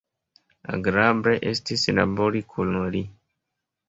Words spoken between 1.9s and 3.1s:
labori kun li.